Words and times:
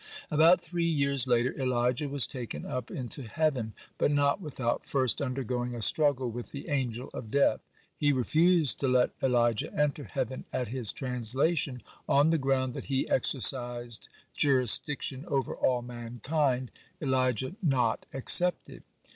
(30) 0.31 0.35
About 0.35 0.59
three 0.61 0.83
years 0.87 1.25
(31) 1.25 1.37
later, 1.53 1.61
Elijah 1.61 2.09
was 2.09 2.25
taken 2.25 2.65
up 2.65 2.89
into 2.89 3.21
heaven, 3.21 3.75
(32) 3.99 3.99
but 3.99 4.09
not 4.11 4.41
without 4.41 4.83
first 4.83 5.21
undergoing 5.21 5.75
a 5.75 5.81
struggle 5.83 6.27
with 6.31 6.51
the 6.51 6.69
Angel 6.69 7.11
of 7.13 7.29
Death. 7.29 7.59
He 7.95 8.11
refused 8.11 8.79
to 8.79 8.87
let 8.87 9.11
Elijah 9.21 9.71
enter 9.79 10.05
heaven 10.05 10.45
at 10.51 10.69
his 10.69 10.91
translation, 10.91 11.83
on 12.09 12.31
the 12.31 12.39
ground 12.39 12.73
that 12.73 12.85
he 12.85 13.07
exercised 13.11 14.09
jurisdiction 14.35 15.23
over 15.27 15.53
all 15.53 15.83
mankind, 15.83 16.71
Elijah 16.99 17.55
not 17.61 18.07
excepted. 18.11 18.81